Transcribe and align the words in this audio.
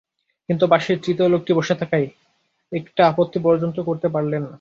কিন্তু 0.49 0.65
পাশেই 0.67 0.97
তৃতীয় 0.97 1.27
লোকটি 1.29 1.51
বসে 1.53 1.75
থাকায় 1.75 2.07
একটা 2.71 3.01
আপত্তি 3.07 3.39
পর্যন্ত 3.43 3.77
করতে 3.79 4.07
পারলেন 4.07 4.41
না। 4.41 4.49